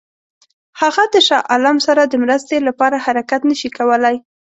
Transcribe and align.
هغه 0.81 1.03
د 1.13 1.15
شاه 1.27 1.47
عالم 1.51 1.77
سره 1.87 2.01
د 2.05 2.13
مرستې 2.23 2.57
لپاره 2.67 3.03
حرکت 3.05 3.41
نه 3.49 3.55
شي 3.59 3.69
کولای. 3.77 4.15